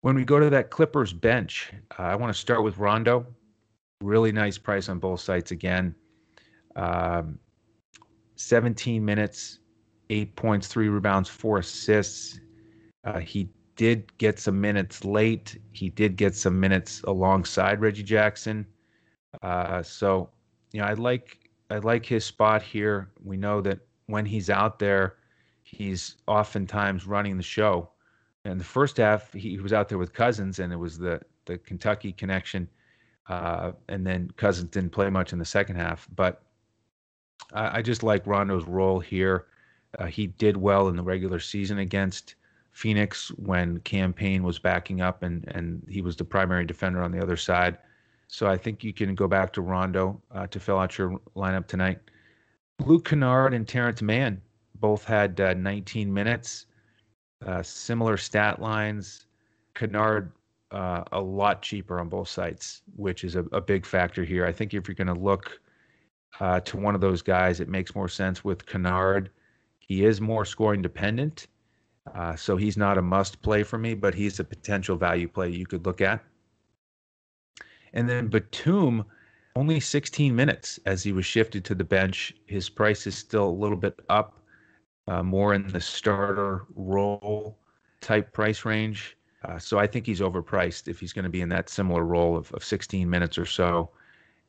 When 0.02 0.16
we 0.16 0.24
go 0.24 0.40
to 0.40 0.50
that 0.50 0.70
Clippers 0.70 1.12
bench, 1.12 1.72
uh, 2.00 2.04
I 2.04 2.16
want 2.16 2.34
to 2.34 2.40
start 2.40 2.64
with 2.64 2.78
Rondo. 2.78 3.26
Really 4.02 4.32
nice 4.32 4.58
price 4.58 4.90
on 4.90 5.00
both 5.00 5.20
sites 5.20 5.52
again. 5.52 5.94
Um, 6.78 7.40
17 8.36 9.04
minutes, 9.04 9.60
eight 10.10 10.36
points, 10.36 10.68
three 10.68 10.90
rebounds, 10.90 11.28
four 11.28 11.58
assists. 11.58 12.40
Uh, 13.04 13.20
he 13.20 13.50
did 13.76 14.16
get 14.18 14.40
some 14.40 14.60
minutes 14.62 15.04
late. 15.04 15.60
He 15.72 15.90
did 15.90 16.16
get 16.16 16.36
some 16.36 16.60
minutes 16.60 17.02
alongside 17.04 17.82
Reggie 17.82 18.04
Jackson. 18.04 18.66
Uh, 19.42 19.82
so, 19.84 20.30
you 20.72 20.82
know, 20.82 20.88
I 20.88 20.94
like 20.94 21.50
I 21.70 21.80
like 21.80 22.06
his 22.06 22.24
spot 22.24 22.62
here. 22.62 23.12
We 23.24 23.38
know 23.38 23.62
that 23.62 23.80
when 24.06 24.26
he's 24.26 24.50
out 24.50 24.80
there, 24.80 25.18
he's 25.64 26.16
oftentimes 26.28 27.06
running 27.06 27.38
the 27.38 27.44
show. 27.44 27.90
And 28.46 28.60
the 28.60 28.66
first 28.66 28.98
half, 28.98 29.34
he 29.34 29.60
was 29.60 29.74
out 29.74 29.90
there 29.90 29.98
with 29.98 30.14
Cousins, 30.14 30.60
and 30.60 30.72
it 30.72 30.78
was 30.78 30.98
the 30.98 31.22
the 31.46 31.58
Kentucky 31.58 32.12
connection. 32.12 32.70
Uh, 33.28 33.74
and 33.90 34.08
then 34.08 34.32
Cousins 34.38 34.70
didn't 34.70 34.92
play 34.92 35.10
much 35.10 35.34
in 35.34 35.40
the 35.40 35.46
second 35.46 35.76
half. 35.76 36.08
But 36.16 36.42
I, 37.54 37.80
I 37.80 37.82
just 37.82 38.04
like 38.04 38.26
Rondo's 38.26 38.66
role 38.66 39.00
here. 39.00 39.46
Uh, 39.98 40.06
he 40.06 40.28
did 40.28 40.58
well 40.58 40.90
in 40.90 40.96
the 40.96 41.04
regular 41.04 41.40
season 41.40 41.80
against 41.80 42.36
Phoenix 42.72 43.30
when 43.30 43.80
Cam 43.80 44.14
Payne 44.14 44.44
was 44.44 44.60
backing 44.60 45.02
up, 45.02 45.24
and 45.24 45.48
and 45.56 45.86
he 45.90 46.02
was 46.02 46.16
the 46.16 46.26
primary 46.26 46.66
defender 46.66 47.02
on 47.02 47.12
the 47.12 47.22
other 47.22 47.38
side. 47.38 47.78
So 48.28 48.48
I 48.48 48.58
think 48.58 48.84
you 48.84 48.94
can 48.94 49.16
go 49.16 49.28
back 49.28 49.54
to 49.54 49.62
Rondo 49.62 50.22
uh, 50.32 50.48
to 50.48 50.60
fill 50.60 50.78
out 50.78 50.98
your 50.98 51.20
lineup 51.36 51.68
tonight. 51.68 52.00
Luke 52.86 53.06
Kennard 53.06 53.54
and 53.54 53.68
Terance 53.68 54.02
Mann 54.02 54.42
both 54.76 55.06
had 55.06 55.40
uh, 55.40 55.54
19 55.54 56.14
minutes 56.14 56.68
uh, 57.46 57.64
similar 57.64 58.18
stat 58.18 58.62
lines. 58.62 59.26
Kennard 59.74 60.32
uh, 60.72 61.04
a 61.12 61.22
lot 61.22 61.62
cheaper 61.62 62.00
on 62.00 62.10
both 62.10 62.28
sites, 62.28 62.82
which 62.96 63.24
is 63.24 63.36
a, 63.36 63.42
a 63.52 63.62
big 63.62 63.86
factor 63.86 64.24
here. 64.24 64.46
I 64.46 64.52
think 64.52 64.74
if 64.74 64.88
you're 64.88 64.96
going 64.96 65.08
to 65.08 65.14
look 65.14 65.60
uh, 66.40 66.60
to 66.62 66.78
one 66.78 66.96
of 66.96 67.02
those 67.02 67.22
guys, 67.22 67.60
it 67.60 67.70
makes 67.70 67.96
more 67.96 68.10
sense 68.10 68.44
with 68.44 68.66
Kennard. 68.66 69.30
He 69.80 70.06
is 70.06 70.22
more 70.22 70.46
scoring 70.46 70.82
dependent, 70.82 71.48
uh, 72.14 72.36
so 72.36 72.58
he's 72.58 72.78
not 72.78 72.98
a 72.98 73.02
must 73.02 73.42
play 73.42 73.64
for 73.64 73.78
me, 73.78 73.94
but 73.94 74.14
he's 74.14 74.40
a 74.40 74.44
potential 74.44 74.98
value 74.98 75.28
play 75.28 75.50
you 75.50 75.66
could 75.66 75.86
look 75.86 76.02
at. 76.02 76.24
And 77.94 78.08
then 78.08 78.28
Batum, 78.28 79.06
only 79.56 79.80
16 79.80 80.36
minutes 80.36 80.80
as 80.86 81.04
he 81.04 81.12
was 81.12 81.26
shifted 81.26 81.66
to 81.66 81.76
the 81.76 81.84
bench. 81.84 82.34
His 82.46 82.70
price 82.70 83.08
is 83.08 83.18
still 83.18 83.50
a 83.50 83.50
little 83.50 83.78
bit 83.78 84.00
up 84.10 84.40
uh, 85.08 85.24
more 85.24 85.54
in 85.54 85.68
the 85.68 85.82
starter 85.82 86.66
role 86.76 87.58
type 88.02 88.32
price 88.34 88.66
range. 88.66 89.18
Uh, 89.44 89.58
so 89.58 89.80
I 89.80 89.88
think 89.88 90.06
he's 90.06 90.20
overpriced 90.20 90.88
if 90.88 91.00
he's 91.00 91.14
going 91.14 91.24
to 91.24 91.30
be 91.30 91.42
in 91.42 91.50
that 91.50 91.70
similar 91.70 92.04
role 92.04 92.36
of, 92.36 92.52
of 92.54 92.64
16 92.64 93.10
minutes 93.10 93.38
or 93.38 93.46
so. 93.46 93.90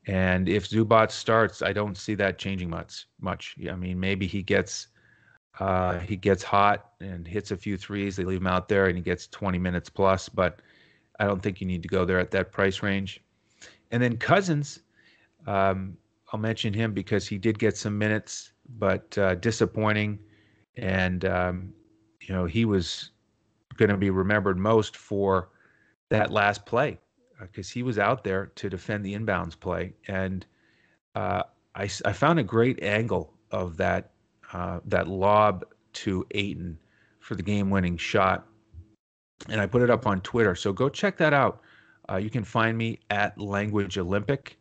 And 0.09 0.49
if 0.49 0.69
Zubac 0.69 1.11
starts, 1.11 1.61
I 1.61 1.73
don't 1.73 1.97
see 1.97 2.15
that 2.15 2.39
changing 2.39 2.71
much. 2.71 3.07
Much. 3.21 3.55
I 3.71 3.75
mean, 3.77 4.01
maybe 4.01 4.27
he 4.27 4.43
gets 4.43 4.89
uh, 5.61 5.99
he 5.99 6.17
gets 6.17 6.43
hot 6.43 6.93
and 7.01 7.27
hits 7.27 7.51
a 7.51 7.57
few 7.57 7.77
threes. 7.77 8.17
They 8.17 8.25
leave 8.25 8.41
him 8.41 8.47
out 8.47 8.69
there, 8.69 8.87
and 8.87 8.97
he 8.97 9.03
gets 9.03 9.27
20 9.27 9.59
minutes 9.59 9.91
plus. 9.91 10.29
But 10.29 10.63
I 11.21 11.27
don't 11.27 11.43
think 11.43 11.61
you 11.61 11.67
need 11.67 11.83
to 11.83 11.89
go 11.89 12.05
there 12.05 12.19
at 12.19 12.31
that 12.31 12.53
price 12.53 12.83
range. 12.83 13.23
And 13.91 14.03
then 14.03 14.17
Cousins, 14.17 14.81
um, 15.47 15.97
I'll 16.33 16.41
mention 16.41 16.73
him 16.73 16.93
because 16.95 17.27
he 17.27 17.37
did 17.39 17.59
get 17.59 17.77
some 17.77 17.99
minutes, 17.99 18.53
but 18.79 19.17
uh, 19.19 19.35
disappointing 19.37 20.19
and 20.79 21.25
um, 21.25 21.73
you 22.21 22.35
know 22.35 22.47
he 22.47 22.65
was 22.65 23.11
going 23.77 23.91
to 23.91 23.97
be 23.97 24.11
remembered 24.11 24.59
most 24.59 24.97
for 24.97 25.51
that 26.09 26.31
last 26.31 26.65
play 26.65 26.99
because 27.41 27.71
uh, 27.71 27.75
he 27.75 27.83
was 27.83 27.99
out 27.99 28.25
there 28.25 28.47
to 28.57 28.69
defend 28.69 29.05
the 29.05 29.15
inbounds 29.15 29.59
play, 29.59 29.95
and 30.07 30.47
uh, 31.15 31.43
I, 31.75 31.89
I 32.05 32.13
found 32.13 32.39
a 32.39 32.45
great 32.45 32.83
angle 32.83 33.33
of 33.51 33.77
that 33.77 34.11
uh, 34.53 34.81
that 34.87 35.09
lob 35.09 35.65
to 35.93 36.27
Ayton 36.33 36.79
for 37.21 37.35
the 37.35 37.43
game-winning 37.43 37.97
shot, 37.97 38.47
and 39.49 39.61
I 39.61 39.67
put 39.67 39.83
it 39.83 39.91
up 39.91 40.07
on 40.07 40.21
Twitter. 40.23 40.55
So 40.55 40.73
go 40.73 40.89
check 40.89 41.17
that 41.19 41.35
out. 41.35 41.61
Uh, 42.11 42.17
you 42.17 42.31
can 42.31 42.45
find 42.45 42.77
me 42.77 43.01
at 43.11 43.39
Language 43.39 43.99
Olympic. 43.99 44.59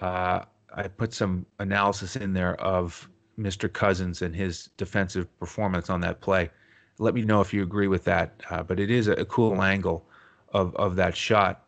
Uh, 0.00 0.42
I 0.74 0.88
put 0.88 1.14
some 1.14 1.46
analysis 1.58 2.16
in 2.16 2.32
there 2.32 2.60
of 2.60 3.08
Mr. 3.38 3.72
Cousins 3.72 4.22
and 4.22 4.34
his 4.34 4.68
defensive 4.76 5.26
performance 5.38 5.90
on 5.90 6.00
that 6.02 6.20
play. 6.20 6.50
Let 6.98 7.14
me 7.14 7.22
know 7.22 7.40
if 7.40 7.54
you 7.54 7.62
agree 7.62 7.88
with 7.88 8.04
that. 8.04 8.34
Uh, 8.50 8.62
but 8.62 8.78
it 8.78 8.90
is 8.90 9.08
a, 9.08 9.12
a, 9.14 9.24
cool 9.24 9.62
angle 9.62 10.04
of, 10.52 10.76
of 10.76 10.96
that 10.96 11.16
shot. 11.16 11.64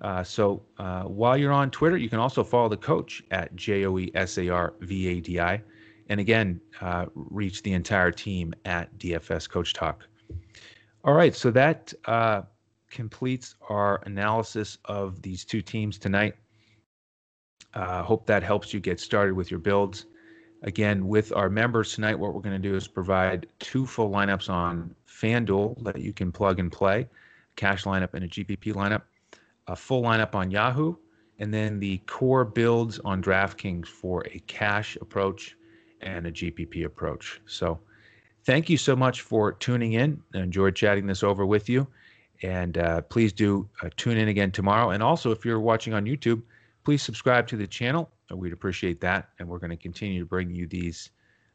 Uh, 0.00 0.24
so 0.24 0.62
uh, 0.78 1.02
while 1.02 1.36
you're 1.36 1.52
on 1.52 1.70
Twitter, 1.70 1.96
you 1.96 2.08
can 2.08 2.18
also 2.18 2.42
follow 2.42 2.68
the 2.68 2.76
coach 2.76 3.22
at 3.30 3.54
J 3.54 3.84
O 3.84 3.98
E 3.98 4.10
S 4.14 4.38
A 4.38 4.48
R 4.48 4.74
V 4.80 5.08
A 5.08 5.20
D 5.20 5.40
I. 5.40 5.62
And 6.08 6.18
again, 6.18 6.60
uh, 6.80 7.06
reach 7.14 7.62
the 7.62 7.72
entire 7.72 8.10
team 8.10 8.54
at 8.64 8.96
DFS 8.98 9.48
Coach 9.48 9.74
Talk. 9.74 10.06
All 11.04 11.14
right, 11.14 11.34
so 11.34 11.50
that 11.52 11.92
uh, 12.06 12.42
completes 12.90 13.54
our 13.68 14.02
analysis 14.06 14.78
of 14.86 15.22
these 15.22 15.44
two 15.44 15.62
teams 15.62 15.98
tonight. 15.98 16.34
Uh, 17.74 18.02
hope 18.02 18.26
that 18.26 18.42
helps 18.42 18.74
you 18.74 18.80
get 18.80 18.98
started 18.98 19.34
with 19.34 19.50
your 19.50 19.60
builds. 19.60 20.06
Again, 20.62 21.06
with 21.06 21.32
our 21.34 21.48
members 21.48 21.94
tonight, 21.94 22.18
what 22.18 22.34
we're 22.34 22.42
going 22.42 22.60
to 22.60 22.68
do 22.68 22.74
is 22.74 22.86
provide 22.86 23.46
two 23.60 23.86
full 23.86 24.10
lineups 24.10 24.50
on 24.50 24.94
FanDuel 25.08 25.82
that 25.84 26.00
you 26.00 26.12
can 26.12 26.32
plug 26.32 26.58
and 26.58 26.70
play, 26.70 27.08
cash 27.56 27.84
lineup 27.84 28.12
and 28.14 28.24
a 28.24 28.28
GPP 28.28 28.74
lineup, 28.74 29.02
a 29.66 29.76
full 29.76 30.02
lineup 30.02 30.34
on 30.34 30.50
Yahoo, 30.50 30.94
and 31.38 31.52
then 31.52 31.78
the 31.80 31.98
core 32.06 32.44
builds 32.44 32.98
on 33.00 33.22
DraftKings 33.22 33.86
for 33.86 34.26
a 34.26 34.38
cash 34.46 34.96
approach 35.00 35.56
and 36.00 36.26
a 36.26 36.32
GPP 36.32 36.84
approach. 36.84 37.40
So, 37.46 37.80
thank 38.44 38.68
you 38.68 38.76
so 38.76 38.96
much 38.96 39.20
for 39.20 39.52
tuning 39.52 39.94
in. 39.94 40.22
I 40.34 40.38
enjoyed 40.38 40.74
chatting 40.74 41.06
this 41.06 41.22
over 41.22 41.46
with 41.46 41.68
you. 41.68 41.86
And 42.42 42.78
uh, 42.78 43.02
please 43.02 43.32
do 43.32 43.68
uh, 43.82 43.90
tune 43.96 44.16
in 44.16 44.28
again 44.28 44.50
tomorrow. 44.50 44.90
And 44.90 45.02
also, 45.02 45.30
if 45.30 45.44
you're 45.44 45.60
watching 45.60 45.92
on 45.92 46.06
YouTube, 46.06 46.42
please 46.84 47.02
subscribe 47.02 47.46
to 47.48 47.56
the 47.56 47.66
channel. 47.66 48.10
We'd 48.34 48.52
appreciate 48.52 49.00
that. 49.02 49.28
And 49.38 49.48
we're 49.48 49.58
going 49.58 49.70
to 49.70 49.76
continue 49.76 50.20
to 50.20 50.26
bring 50.26 50.50
you 50.50 50.66
these 50.66 51.10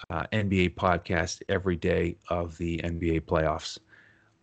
uh, 0.09 0.25
NBA 0.31 0.75
podcasts 0.75 1.41
every 1.49 1.75
day 1.75 2.17
of 2.29 2.57
the 2.57 2.79
NBA 2.79 3.21
playoffs. 3.21 3.79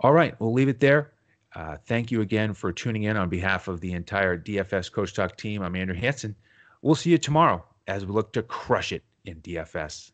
All 0.01 0.13
right, 0.13 0.39
we'll 0.41 0.53
leave 0.53 0.69
it 0.69 0.81
there. 0.81 1.13
Uh, 1.55 1.77
thank 1.85 2.11
you 2.11 2.23
again 2.23 2.55
for 2.55 2.73
tuning 2.73 3.03
in 3.03 3.17
on 3.17 3.29
behalf 3.29 3.69
of 3.69 3.81
the 3.81 3.93
entire 3.93 4.39
DFS 4.39 4.91
Coach 4.91 5.15
Talk 5.15 5.37
team. 5.37 5.63
I'm 5.63 5.77
Andrew 5.77 5.97
Hanson. 5.97 6.35
We'll 6.81 6.95
see 6.95 7.11
you 7.11 7.19
tomorrow 7.19 7.65
as 7.87 8.07
we 8.07 8.13
look 8.13 8.33
to 8.33 8.43
crush 8.43 8.93
it 8.93 9.03
in 9.25 9.41
DFS. 9.43 10.12